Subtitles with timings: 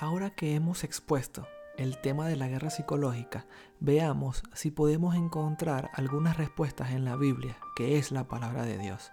[0.00, 3.46] Ahora que hemos expuesto el tema de la guerra psicológica,
[3.80, 9.12] veamos si podemos encontrar algunas respuestas en la Biblia, que es la palabra de Dios.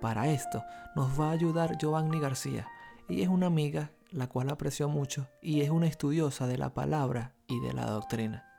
[0.00, 0.62] Para esto
[0.94, 2.68] nos va a ayudar Giovanni García,
[3.08, 7.34] y es una amiga la cual aprecio mucho y es una estudiosa de la palabra
[7.46, 8.55] y de la doctrina.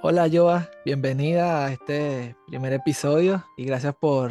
[0.00, 4.30] Hola Joa, bienvenida a este primer episodio y gracias por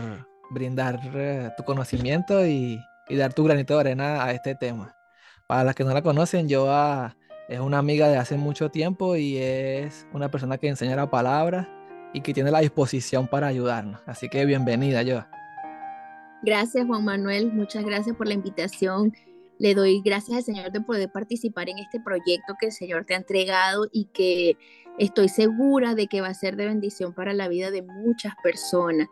[0.50, 4.96] brindar eh, tu conocimiento y, dar tu granito de arena a este tema.
[5.46, 7.18] Para las que no la conocen, Joa
[7.50, 11.68] es una amiga de hace mucho tiempo y es una persona que enseña la palabra
[12.14, 14.00] y que tiene la disposición para ayudarnos.
[14.06, 15.30] Así que bienvenida, Joa.
[16.44, 17.52] Gracias, Juan Manuel.
[17.52, 19.12] Muchas gracias por la invitación.
[19.60, 23.14] Le doy gracias al Señor de poder participar en este proyecto que el Señor te
[23.14, 24.58] ha entregado y que
[25.00, 29.08] estoy segura de que va a ser de bendición para la vida de muchas personas.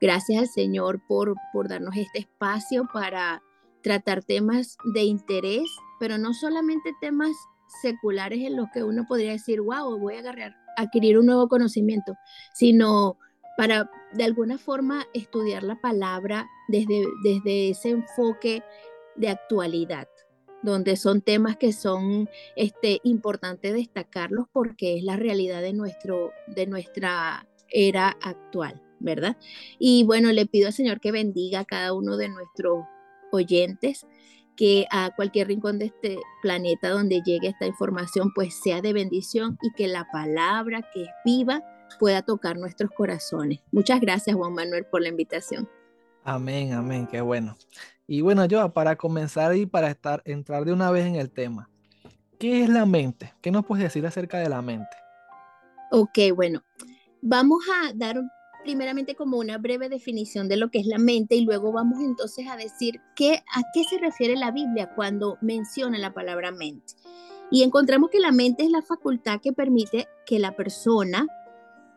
[0.00, 3.42] Gracias al Señor por, por darnos este espacio para
[3.82, 5.68] tratar temas de interés,
[6.00, 7.36] pero no solamente temas
[7.82, 12.14] seculares en los que uno podría decir, wow, voy a agarrar, adquirir un nuevo conocimiento,
[12.54, 13.16] sino
[13.56, 18.62] para de alguna forma estudiar la palabra desde, desde ese enfoque
[19.16, 20.08] de actualidad,
[20.62, 26.66] donde son temas que son este, importantes destacarlos porque es la realidad de, nuestro, de
[26.66, 29.36] nuestra era actual, ¿verdad?
[29.78, 32.84] Y bueno, le pido al Señor que bendiga a cada uno de nuestros
[33.32, 34.06] oyentes,
[34.56, 39.58] que a cualquier rincón de este planeta donde llegue esta información, pues sea de bendición
[39.62, 41.62] y que la palabra que es viva
[41.98, 43.60] pueda tocar nuestros corazones.
[43.70, 45.68] Muchas gracias, Juan Manuel, por la invitación.
[46.24, 47.56] Amén, amén, qué bueno.
[48.06, 51.70] Y bueno, yo para comenzar y para estar, entrar de una vez en el tema,
[52.38, 53.32] ¿qué es la mente?
[53.40, 54.96] ¿Qué nos puedes decir acerca de la mente?
[55.90, 56.62] Ok, bueno,
[57.20, 58.20] vamos a dar
[58.62, 62.48] primeramente como una breve definición de lo que es la mente y luego vamos entonces
[62.48, 66.94] a decir qué, a qué se refiere la Biblia cuando menciona la palabra mente.
[67.50, 71.26] Y encontramos que la mente es la facultad que permite que la persona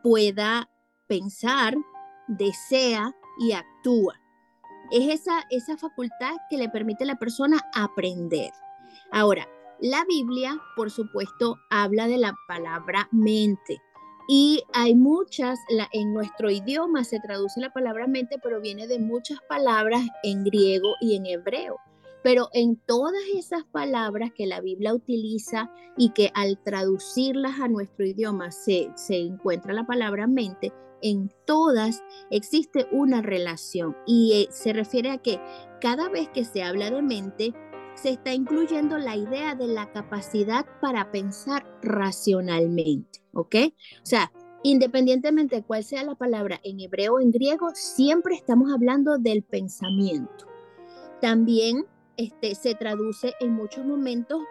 [0.04, 0.70] pueda
[1.08, 1.76] pensar,
[2.28, 4.20] desea y actúa.
[4.92, 8.52] Es esa, esa facultad que le permite a la persona aprender.
[9.12, 9.48] Ahora,
[9.80, 13.82] la Biblia, por supuesto, habla de la palabra mente.
[14.28, 15.60] Y hay muchas,
[15.92, 20.96] en nuestro idioma se traduce la palabra mente, pero viene de muchas palabras en griego
[21.00, 21.78] y en hebreo.
[22.26, 28.04] Pero en todas esas palabras que la Biblia utiliza y que al traducirlas a nuestro
[28.04, 34.74] idioma se, se encuentra la palabra mente, en todas existe una relación y eh, se
[34.74, 35.40] refiere a que
[35.80, 37.54] cada vez que se habla de mente,
[37.94, 43.56] se está incluyendo la idea de la capacidad para pensar racionalmente, ¿ok?
[44.02, 44.32] O sea,
[44.64, 49.44] independientemente de cuál sea la palabra en hebreo o en griego, siempre estamos hablando del
[49.44, 50.48] pensamiento.
[51.22, 51.86] También
[52.18, 54.42] este, se traduce en muchos momentos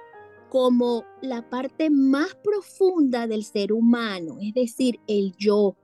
[0.48, 5.76] como la parte más profunda del ser humano, es decir, el yo.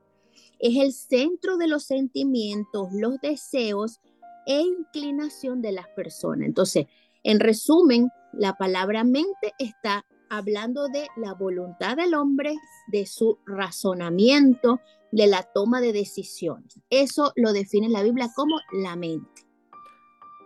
[0.59, 3.99] Es el centro de los sentimientos, los deseos
[4.45, 6.47] e inclinación de las personas.
[6.47, 6.85] Entonces,
[7.23, 12.55] en resumen, la palabra mente está hablando de la voluntad del hombre,
[12.87, 14.79] de su razonamiento,
[15.11, 16.79] de la toma de decisiones.
[16.89, 19.45] Eso lo define la Biblia como la mente.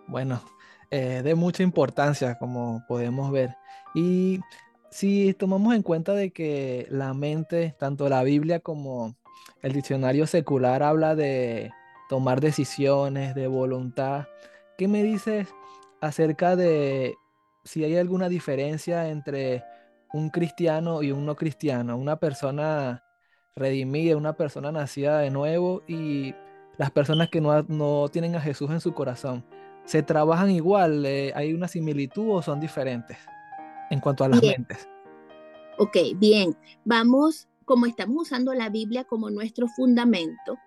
[0.08, 0.42] Bueno,
[0.92, 3.56] eh, de mucha importancia, como podemos ver.
[3.94, 4.40] Y
[4.92, 9.16] si tomamos en cuenta de que la mente, tanto la Biblia como
[9.62, 11.72] el diccionario secular habla de
[12.10, 14.28] tomar decisiones, de voluntad,
[14.78, 15.48] ¿qué me dices
[16.02, 17.16] acerca de
[17.64, 19.64] si hay alguna diferencia entre
[20.14, 23.04] un cristiano y un no cristiano, una persona
[23.56, 26.36] redimida, una persona nacida de nuevo y
[26.78, 29.44] las personas que no, no tienen a Jesús en su corazón?
[29.86, 31.06] Se trabajan igual?
[31.06, 33.18] Eh, ¿Hay una similitud o son diferentes
[33.90, 34.90] en cuanto a las mentes?
[35.78, 36.56] Ok, bien.
[36.84, 40.58] Vamos, como estamos usando la Biblia como nuestro fundamento,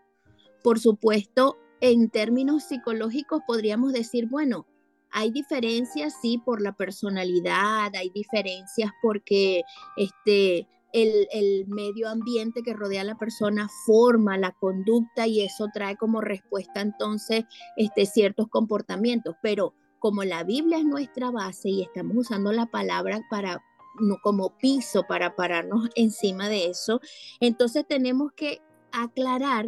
[0.63, 4.67] por supuesto, en términos psicológicos podríamos decir, bueno,
[5.11, 9.63] hay diferencias, sí, por la personalidad, hay diferencias porque
[9.97, 15.97] este, el, medio ambiente que rodea a la persona forma la conducta y eso trae
[15.97, 17.45] como respuesta entonces
[17.77, 19.37] este, ciertos comportamientos.
[19.43, 23.63] Pero como la Biblia es nuestra base y estamos usando la palabra para
[24.01, 27.01] no como piso para pararnos encima de eso,
[27.41, 28.61] entonces tenemos que
[28.93, 29.67] aclarar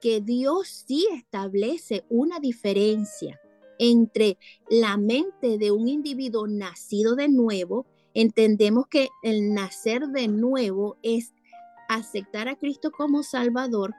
[0.00, 3.40] que Dios sí establece una diferencia
[3.78, 10.96] entre la mente de un individuo nacido de nuevo entendemos que el nacer de nuevo
[11.02, 11.34] es
[11.88, 13.94] aceptar a Cristo como Salvador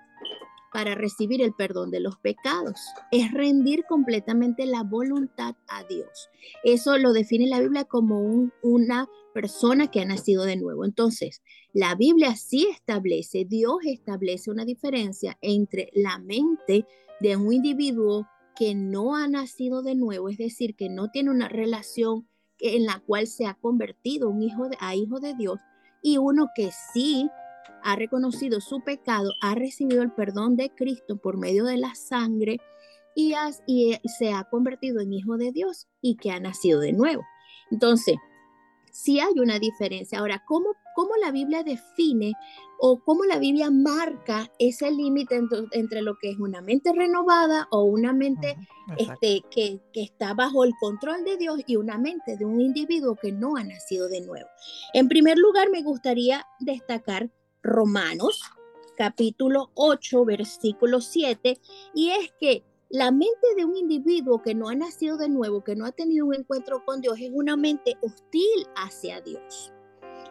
[0.73, 2.81] para recibir el perdón de los pecados.
[3.11, 6.29] Es rendir completamente la voluntad a Dios.
[6.63, 10.83] Eso lo define la Biblia como una persona que ha nacido de nuevo.
[10.83, 11.43] Entonces,
[11.73, 16.85] la Biblia sí establece, Dios establece una diferencia entre la mente
[17.19, 21.49] de un individuo que no ha nacido de nuevo, es decir, que no tiene una
[21.49, 22.27] relación
[22.63, 25.59] en la cual se ha convertido un hijo a hijo de Dios,
[26.01, 27.29] y uno que sí
[27.83, 32.59] ha reconocido su pecado, ha recibido el perdón de Cristo por medio de la sangre
[33.15, 33.35] y,
[33.67, 37.23] y se ha convertido en hijo de Dios y que ha nacido de nuevo.
[37.71, 38.15] Entonces,
[38.93, 40.19] sí hay una diferencia.
[40.19, 42.33] Ahora, ¿cómo, cómo la Biblia define
[42.79, 45.41] o cómo la Biblia marca ese límite
[45.71, 48.55] entre, lo que es una mente renovada o una mente
[48.97, 53.15] este, que, que, está bajo el control de Dios y una mente de un individuo
[53.15, 54.47] que no ha nacido de nuevo?
[54.93, 57.31] En primer lugar, me gustaría destacar
[57.63, 58.41] Romanos
[58.95, 61.59] capítulo 8, versículo 7,
[61.95, 62.63] y es que
[62.93, 66.27] la mente de un individuo que no ha nacido de nuevo, que no ha tenido
[66.27, 69.73] un encuentro con Dios, es una mente hostil hacia Dios.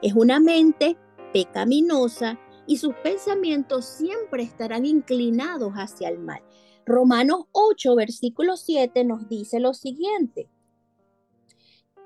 [0.01, 0.97] Es una mente
[1.33, 2.39] pecaminosa
[2.69, 6.41] y sus pensamientos siempre estarán inclinados hacia el mal.
[6.87, 10.49] Romanos 8, versículo 7 nos dice lo siguiente.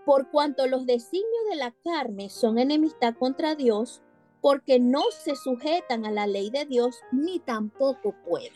[0.06, 4.00] Por cuanto los designios de la carne son enemistad contra Dios,
[4.40, 8.54] porque no se sujetan a la ley de Dios ni tampoco pueden.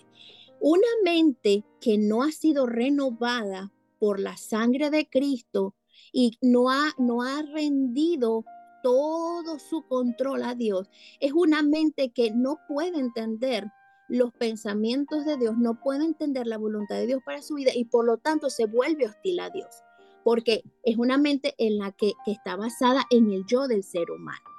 [0.63, 5.75] Una mente que no ha sido renovada por la sangre de Cristo
[6.13, 8.45] y no ha, no ha rendido
[8.83, 13.71] todo su control a Dios, es una mente que no puede entender
[14.11, 17.87] los pensamientos de Dios, no puede entender la voluntad de Dios para su vida y
[17.87, 19.83] por lo tanto se vuelve hostil a Dios,
[20.25, 24.11] porque es una mente en la que, que está basada en el yo del ser
[24.11, 24.50] humano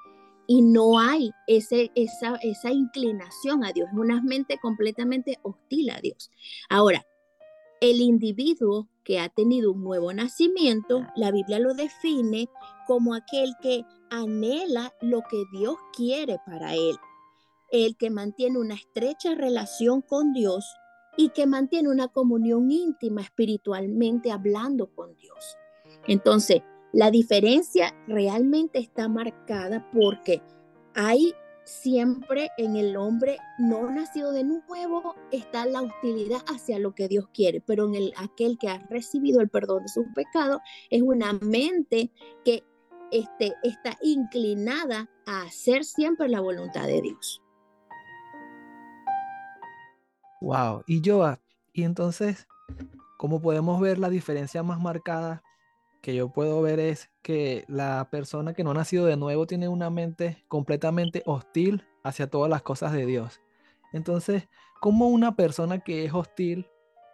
[0.51, 6.01] y no hay ese, esa, esa inclinación a Dios, es una mente completamente hostil a
[6.01, 6.29] Dios.
[6.67, 7.07] Ahora,
[7.79, 12.49] el individuo que ha tenido un nuevo nacimiento, la Biblia lo define
[12.85, 16.97] como aquel que anhela lo que Dios quiere para él,
[17.71, 20.65] el que mantiene una estrecha relación con Dios
[21.15, 25.55] y que mantiene una comunión íntima espiritualmente hablando con Dios.
[26.07, 26.61] Entonces,
[26.93, 30.41] la diferencia realmente está marcada porque
[30.93, 31.33] hay
[31.63, 37.27] siempre en el hombre no nacido de nuevo está la hostilidad hacia lo que Dios
[37.33, 40.59] quiere, pero en el, aquel que ha recibido el perdón de sus pecados
[40.89, 42.11] es una mente
[42.43, 42.63] que
[43.11, 47.41] este, está inclinada a hacer siempre la voluntad de Dios.
[50.41, 51.39] Wow, y Joa,
[51.71, 52.47] y entonces,
[53.17, 55.43] ¿cómo podemos ver la diferencia más marcada
[56.01, 59.67] que yo puedo ver es que la persona que no ha nacido de nuevo tiene
[59.67, 63.39] una mente completamente hostil hacia todas las cosas de Dios.
[63.93, 64.47] Entonces,
[64.79, 66.67] ¿cómo una persona que es hostil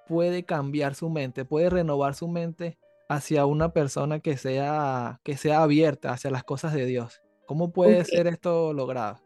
[0.07, 2.77] puede cambiar su mente, puede renovar su mente
[3.09, 7.21] hacia una persona que sea, que sea abierta hacia las cosas de Dios?
[7.45, 9.19] ¿Cómo puede ser esto logrado?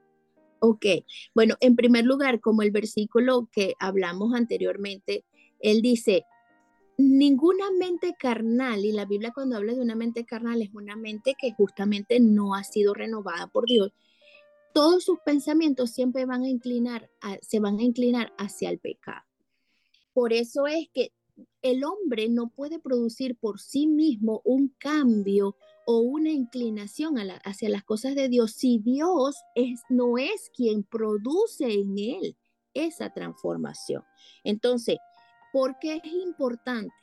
[0.59, 0.85] Ok,
[1.33, 5.25] bueno, en primer lugar, como el versículo que hablamos anteriormente,
[5.59, 6.23] él dice,
[7.09, 11.35] ninguna mente carnal, y la Biblia cuando habla de una mente carnal es una mente
[11.39, 13.91] que justamente no ha sido renovada por Dios,
[14.73, 17.09] todos sus pensamientos siempre van a inclinar,
[17.41, 19.25] se van a inclinar hacia el pecado.
[20.13, 21.11] Por eso es que
[21.61, 25.55] el hombre no puede producir por sí mismo un cambio
[25.85, 31.73] o una inclinación hacia las cosas de Dios si Dios es, no es quien produce
[31.73, 32.37] en él
[32.73, 34.03] esa transformación.
[34.43, 34.97] Entonces,
[35.51, 36.93] ¿Por qué es importante?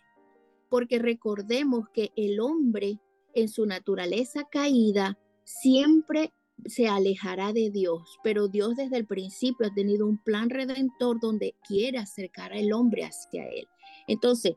[0.68, 2.98] Porque recordemos que el hombre
[3.34, 6.32] en su naturaleza caída siempre
[6.66, 11.54] se alejará de Dios, pero Dios desde el principio ha tenido un plan redentor donde
[11.66, 13.66] quiere acercar al hombre hacia Él.
[14.06, 14.54] Entonces,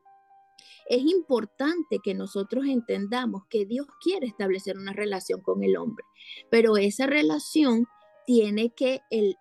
[0.90, 6.04] es importante que nosotros entendamos que Dios quiere establecer una relación con el hombre,
[6.50, 7.86] pero esa relación
[8.26, 9.38] tiene que, el,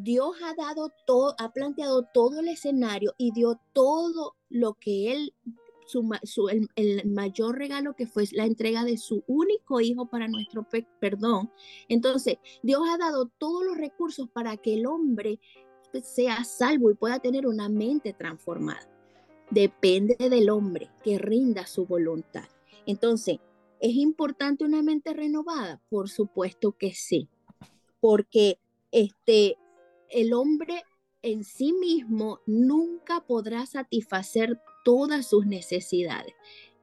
[0.00, 5.34] Dios ha dado todo, ha planteado todo el escenario y dio todo lo que Él,
[5.86, 10.66] su, el, mayor regalo que fue la entrega de su único hijo para nuestro
[11.00, 11.50] perdón.
[11.88, 15.40] Entonces, Dios ha dado todos los recursos para que el hombre
[16.02, 18.88] sea salvo y pueda tener una mente transformada.
[19.50, 22.44] Depende del hombre que rinda su voluntad.
[22.86, 23.38] Entonces,
[23.80, 25.80] ¿es importante una mente renovada?
[25.88, 27.28] Por supuesto que sí,
[28.00, 28.58] porque
[28.92, 29.56] este,
[30.10, 30.84] el hombre
[31.22, 36.34] en sí mismo nunca podrá satisfacer todas sus necesidades.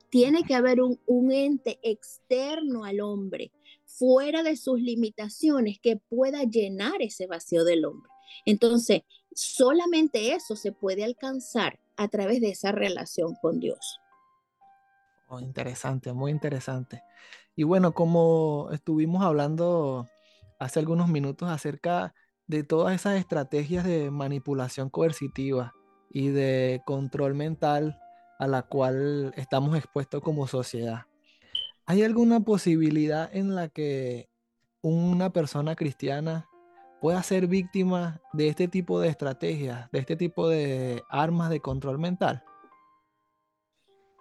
[0.09, 3.51] Tiene que haber un, ente externo al hombre,
[3.85, 8.11] fuera de sus limitaciones que pueda llenar ese vacío del hombre.
[8.45, 9.01] Entonces,
[9.33, 13.99] solamente eso se puede alcanzar a través de esa relación con Dios.
[15.27, 17.01] Oh, interesante, muy interesante.
[17.55, 20.07] Y bueno, como estuvimos hablando
[20.59, 22.13] hace algunos minutos acerca
[22.47, 25.73] de todas esas estrategias de manipulación coercitiva
[26.09, 27.99] y de control mental
[28.39, 31.05] a la cual estamos expuestos como sociedad.
[31.85, 34.29] ¿Hay alguna posibilidad en la que
[34.81, 36.47] una persona cristiana
[37.01, 41.99] pueda ser víctima de este tipo de estrategias, de este tipo de armas de control
[41.99, 42.43] mental?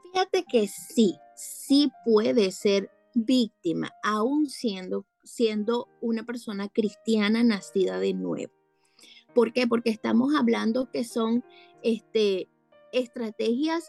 [0.03, 8.15] Fíjate que sí, sí puede ser víctima, aún siendo, siendo una persona cristiana nacida de
[8.15, 8.53] nuevo.
[9.35, 9.67] ¿Por qué?
[9.67, 11.45] Porque estamos hablando que son
[11.83, 12.49] este,
[12.93, 13.89] estrategias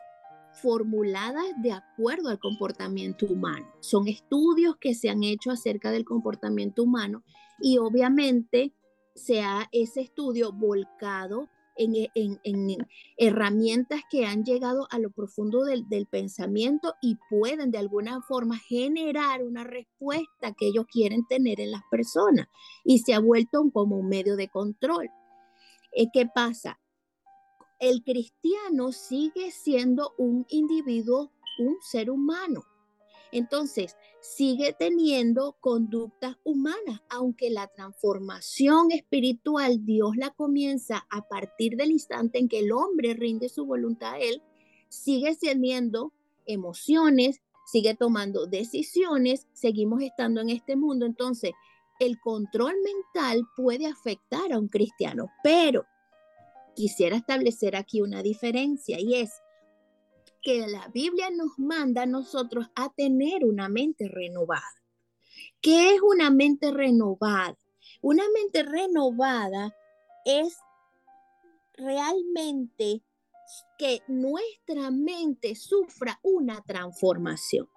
[0.61, 3.67] formuladas de acuerdo al comportamiento humano.
[3.81, 7.23] Son estudios que se han hecho acerca del comportamiento humano
[7.59, 8.73] y obviamente
[9.13, 12.77] se ha ese estudio volcado en,
[13.17, 18.57] herramientas que han llegado a lo profundo del, del, pensamiento y pueden de alguna forma
[18.57, 22.47] generar una respuesta que ellos quieren tener en las personas
[22.83, 25.09] y se ha vuelto como un medio de control.
[25.93, 26.79] Eh, ¿Qué pasa?
[27.79, 32.63] el cristiano sigue siendo un individuo, un ser humano.
[33.35, 41.91] Entonces, sigue teniendo conductas humanas, aunque la transformación espiritual Dios la comienza a partir del
[41.91, 44.41] instante en que el hombre rinde su voluntad a Él,
[44.87, 46.13] sigue teniendo
[46.45, 51.05] emociones, sigue tomando decisiones, seguimos estando en este mundo.
[51.05, 51.51] Entonces,
[51.99, 55.85] el control mental puede afectar a un cristiano, pero
[56.73, 59.41] quisiera establecer aquí una diferencia y es
[60.45, 64.61] que la Biblia nos manda a nosotros a tener una mente renovada.
[65.59, 67.57] ¿Qué es una mente renovada?
[67.99, 69.75] Una mente renovada
[70.23, 70.55] es
[71.73, 73.01] realmente
[73.79, 77.67] que nuestra mente sufra una transformación.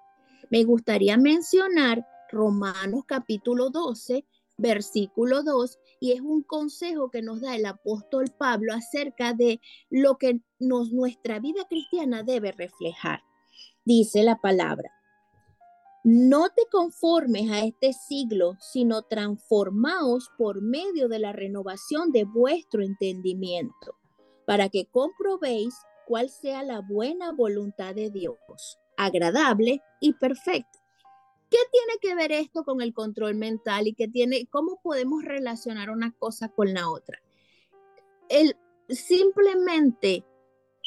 [0.51, 4.27] Me gustaría mencionar Romanos capítulo 12,
[4.59, 10.19] versículo 2, y es un consejo que nos da el apóstol Pablo acerca de lo
[10.19, 13.23] que nos, nuestra vida cristiana debe reflejar.
[13.85, 14.91] Dice la palabra,
[16.05, 22.83] no te conformes a este siglo, sino transformaos por medio de la renovación de vuestro
[22.83, 23.97] entendimiento,
[24.47, 25.75] para que comprobéis
[26.07, 30.78] cuál sea la buena voluntad de Dios, agradable y perfecta.
[31.51, 35.91] ¿Qué tiene que ver esto con el control mental y qué tiene, cómo podemos relacionar
[35.91, 37.21] una cosa con la otra?
[38.29, 38.57] El,
[38.89, 40.25] simplemente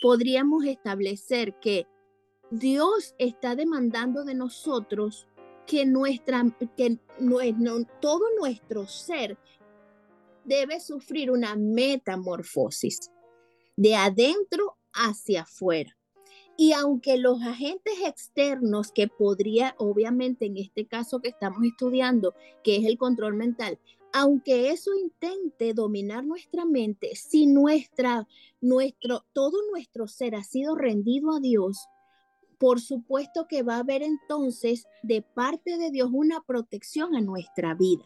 [0.01, 1.87] podríamos establecer que
[2.51, 5.27] Dios está demandando de nosotros
[5.65, 6.43] que, nuestra,
[6.75, 6.99] que
[7.99, 9.37] todo nuestro ser
[10.43, 13.11] debe sufrir una metamorfosis
[13.77, 15.97] de adentro hacia afuera.
[16.61, 22.75] Y aunque los agentes externos que podría, obviamente en este caso que estamos estudiando, que
[22.75, 23.79] es el control mental,
[24.13, 28.27] aunque eso intente dominar nuestra mente, si nuestra,
[28.61, 31.79] nuestro, todo nuestro ser ha sido rendido a Dios,
[32.59, 37.73] por supuesto que va a haber entonces de parte de Dios una protección a nuestra
[37.73, 38.03] vida.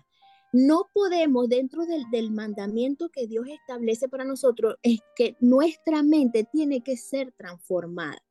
[0.53, 6.45] No podemos, dentro del, del, mandamiento que Dios establece para nosotros, es que nuestra mente
[6.49, 8.24] tiene que ser transformada.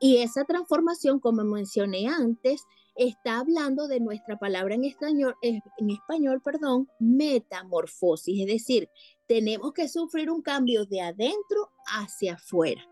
[0.00, 2.64] Y esa transformación, como mencioné antes,
[2.96, 8.88] está hablando de nuestra palabra en español, en español, perdón, metamorfosis, es decir,
[9.28, 12.82] tenemos que sufrir un cambio de adentro hacia afuera.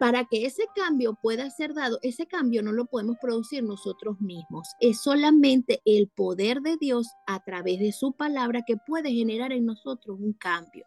[0.00, 4.68] Para que ese cambio pueda ser dado, ese cambio no lo podemos producir nosotros mismos.
[4.80, 9.66] Es solamente el poder de Dios a través de su palabra que puede generar en
[9.66, 10.86] nosotros un cambio.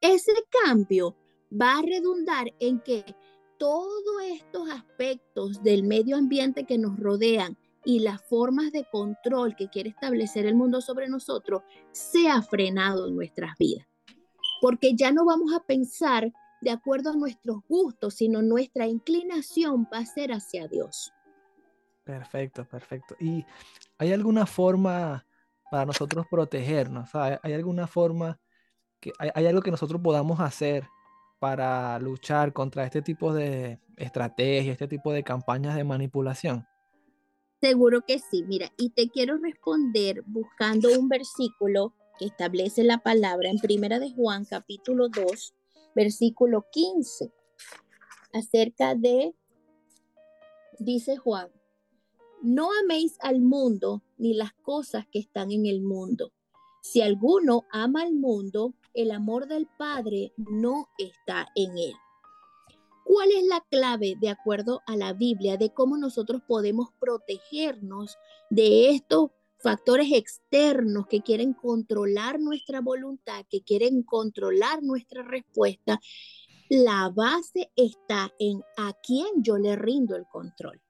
[0.00, 0.32] Ese
[0.64, 1.16] cambio
[1.50, 3.04] va a redundar en que
[3.58, 9.68] todos estos aspectos del medio ambiente que nos rodean y las formas de control que
[9.68, 13.86] quiere establecer el mundo sobre nosotros sea frenado en nuestras vidas.
[14.60, 19.98] Porque ya no vamos a pensar de acuerdo a nuestros gustos, sino nuestra inclinación va
[19.98, 21.12] a ser hacia Dios.
[22.04, 23.14] Perfecto, perfecto.
[23.20, 23.44] ¿Y
[23.98, 25.26] hay alguna forma
[25.70, 27.14] para nosotros protegernos?
[27.14, 28.40] ¿Hay alguna forma
[29.00, 30.88] que hay algo que nosotros podamos hacer
[31.38, 36.66] para luchar contra este tipo de estrategias, este tipo de campañas de manipulación?
[37.60, 38.44] Seguro que sí.
[38.46, 44.12] Mira, y te quiero responder buscando un versículo que establece la palabra en Primera de
[44.12, 45.54] Juan, capítulo 2,
[45.94, 47.32] versículo 15,
[48.32, 49.34] acerca de,
[50.78, 51.48] dice Juan,
[52.42, 56.32] no améis al mundo ni las cosas que están en el mundo.
[56.82, 61.94] Si alguno ama al mundo, el amor del Padre no está en él.
[63.04, 68.16] ¿Cuál es la clave, de acuerdo a la Biblia, de cómo nosotros podemos protegernos
[68.48, 76.00] de estos factores externos que quieren controlar nuestra voluntad, que quieren controlar nuestra respuesta?
[76.70, 80.80] La base está en a quién yo le rindo el control.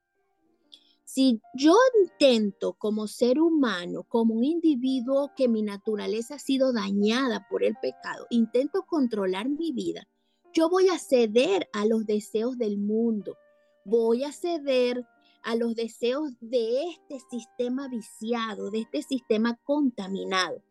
[1.15, 7.47] Si yo intento como ser humano, como un individuo que mi naturaleza ha sido dañada
[7.49, 10.09] por el pecado, intento controlar mi vida,
[10.53, 13.37] yo voy a ceder a los deseos del mundo,
[13.85, 15.07] voy a ceder
[15.45, 20.65] a los deseos de este sistema viciado, de este sistema contaminado.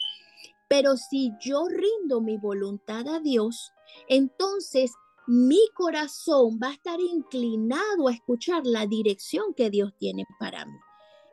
[0.67, 3.71] Pero si yo rindo mi voluntad a Dios,
[4.09, 4.91] entonces
[5.27, 10.77] mi corazón va a estar inclinado a escuchar la dirección que Dios tiene para mí.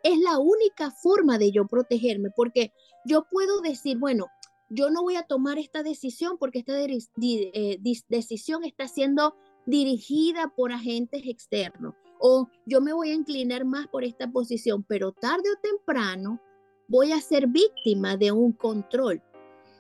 [0.03, 2.73] Es la única forma de yo protegerme, porque
[3.05, 4.27] yo puedo decir, bueno,
[4.71, 7.79] yo no voy a tomar esta decisión porque esta eh,
[8.09, 9.35] decisión está siendo
[9.67, 15.13] dirigida por agentes externos o yo me voy a inclinar más por esta posición, pero
[15.13, 16.41] tarde o temprano
[16.87, 19.23] voy a ser víctima de un control.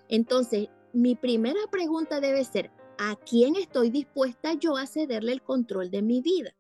[0.08, 2.70] Entonces, mi primera pregunta debe ser,
[3.02, 6.54] ¿a quién estoy dispuesta yo a cederle el control de mi vida?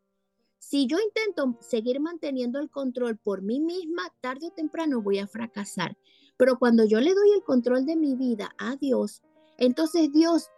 [0.58, 5.26] Si yo intento seguir manteniendo el control por mí misma, tarde o temprano voy a
[5.26, 5.98] fracasar.
[6.38, 9.20] Pero cuando yo le doy el control de mi vida a Dios,
[9.58, 10.48] entonces Dios,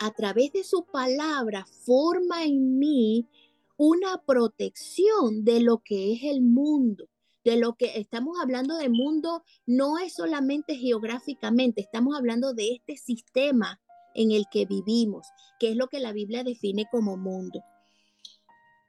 [0.00, 3.28] a través de su palabra, forma en mí
[3.76, 7.08] una protección de lo que es el mundo.
[7.44, 12.96] De lo que estamos hablando de mundo no es solamente geográficamente, estamos hablando de este
[12.96, 13.80] sistema
[14.14, 15.26] en el que vivimos,
[15.58, 17.62] que es lo que la Biblia define como mundo.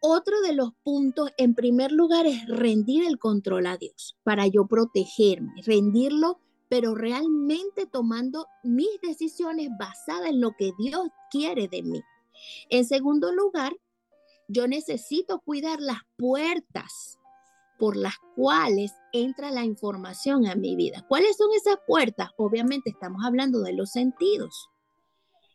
[0.02, 4.66] Otro de los puntos, en primer lugar, es rendir el control a Dios para yo
[4.66, 12.02] protegerme, rendirlo, pero realmente tomando mis decisiones basadas en lo que Dios quiere de mí.
[12.70, 13.74] En segundo lugar,
[14.48, 17.20] yo necesito cuidar las puertas
[17.78, 21.06] por las cuales entra la información a mi vida.
[21.08, 22.30] ¿Cuáles son esas puertas?
[22.38, 24.70] Obviamente estamos hablando de los sentidos,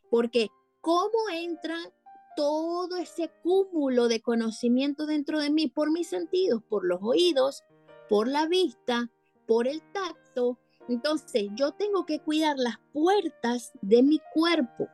[0.09, 0.49] porque
[0.81, 1.91] cómo entran
[2.35, 7.63] todo ese cúmulo de conocimiento dentro de mí por mis sentidos, por los oídos,
[8.09, 9.09] por la vista,
[9.47, 10.59] por el tacto.
[10.87, 14.87] Entonces yo tengo que cuidar las puertas de mi cuerpo.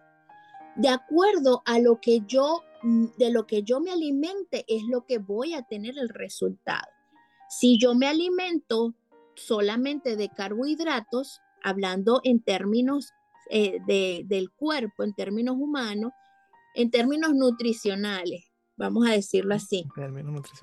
[0.76, 5.06] De acuerdo a lo que yo, mm, de lo que yo me alimente, es lo
[5.06, 6.88] que voy a tener el resultado.
[7.50, 8.94] Si yo me alimento
[9.36, 13.14] solamente de carbohidratos, hablando en términos
[13.54, 16.14] eh, del cuerpo, en términos humanos,
[16.74, 18.46] en términos nutricionales,
[18.78, 19.86] vamos a decirlo así.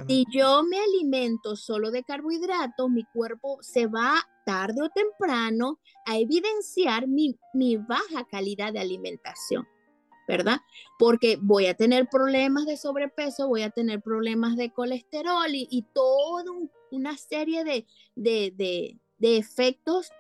[0.06, 4.14] Si yo me alimento solo de carbohidratos, mi cuerpo se va
[4.46, 7.36] tarde o temprano a evidenciar mi,
[7.76, 9.68] baja calidad de alimentación,
[10.26, 10.60] ¿verdad?
[10.98, 16.50] Porque voy a tener problemas de sobrepeso, voy a tener problemas de colesterol y, toda
[16.90, 20.10] una serie de, de, efectos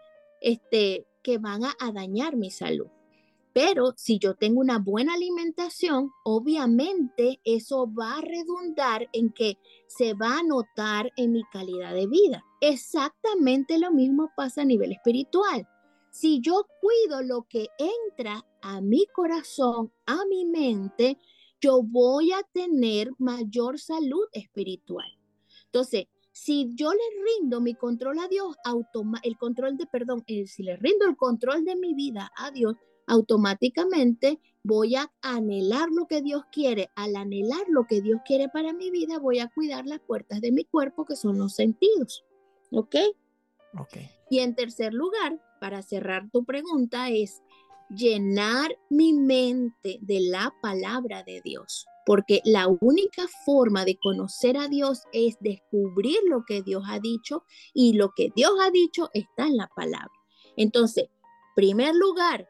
[0.42, 2.88] este, que van a dañar mi salud.
[3.52, 10.14] Pero si yo tengo una buena alimentación, obviamente eso va a redundar en que se
[10.14, 12.44] va a notar en mi calidad de vida.
[12.60, 15.66] Exactamente lo mismo pasa a nivel espiritual.
[16.10, 21.18] Si yo cuido lo que entra a mi corazón, a mi mente,
[21.60, 25.08] yo voy a tener mayor salud espiritual.
[25.64, 26.06] Entonces,
[26.38, 28.56] si yo le rindo mi control a Dios,
[29.24, 32.76] el control de, perdón, eh, si le rindo el control de mi vida a Dios,
[33.08, 36.90] automáticamente voy a anhelar lo que Dios quiere.
[36.94, 40.52] Al anhelar lo que Dios quiere para mi vida, voy a cuidar las puertas de
[40.52, 42.24] mi cuerpo, que son los sentidos.
[42.70, 42.94] ¿Ok?
[43.76, 43.96] Ok.
[44.30, 47.42] Y en tercer lugar, para cerrar tu pregunta, es
[47.90, 51.86] llenar mi mente de la palabra de Dios.
[52.08, 57.44] Porque la única forma de conocer a Dios es descubrir lo que Dios ha dicho
[57.74, 60.10] y lo que Dios ha dicho está en la palabra.
[60.56, 61.10] Entonces,
[61.54, 62.48] primer lugar,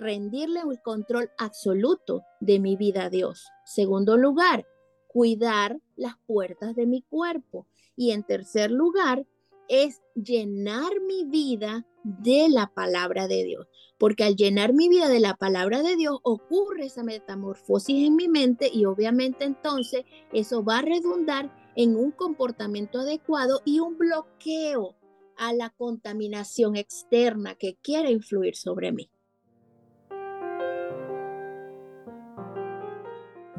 [0.00, 3.46] rendirle el control absoluto de mi vida a Dios.
[3.64, 4.66] Segundo lugar,
[5.06, 7.68] cuidar las puertas de mi cuerpo.
[7.94, 9.24] Y en tercer lugar,
[9.68, 13.66] es llenar mi vida de la palabra de Dios.
[13.98, 18.28] Porque al llenar mi vida de la palabra de Dios ocurre esa metamorfosis en mi
[18.28, 24.96] mente y obviamente entonces eso va a redundar en un comportamiento adecuado y un bloqueo
[25.36, 29.10] a la contaminación externa que quiere influir sobre mí.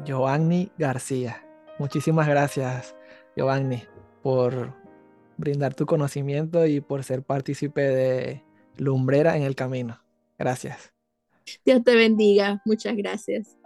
[0.04, 1.44] Giovanni García.
[1.78, 2.96] Muchísimas gracias,
[3.36, 3.82] Giovanni.
[4.22, 4.81] por
[5.36, 8.44] brindar tu conocimiento y por ser partícipe de
[8.76, 10.00] Lumbrera en el Camino.
[10.38, 10.92] Gracias.
[11.64, 12.62] Dios te bendiga.
[12.64, 13.58] Muchas gracias.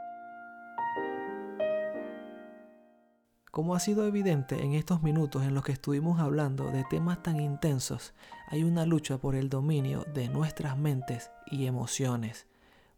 [3.50, 7.40] Como ha sido evidente en estos minutos en los que estuvimos hablando de temas tan
[7.40, 8.12] intensos,
[8.48, 12.46] hay una lucha por el dominio de nuestras mentes y emociones.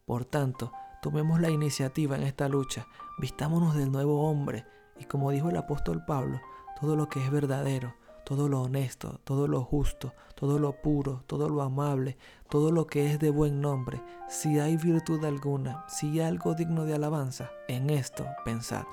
[0.05, 4.67] Por tanto, tomemos la iniciativa en esta lucha, vistámonos del nuevo hombre
[4.99, 6.41] y como dijo el apóstol Pablo,
[6.81, 7.95] todo lo que es verdadero,
[8.29, 12.19] todo lo honesto, todo lo justo, todo lo puro, todo lo amable,
[12.51, 16.85] todo lo que es de buen nombre, si hay virtud alguna, si hay algo digno
[16.85, 18.85] de alabanza, en esto pensad.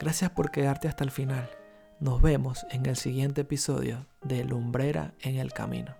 [0.00, 1.48] Gracias por quedarte hasta el final.
[2.00, 5.94] Nos vemos en el siguiente episodio de Lumbrera en el Camino.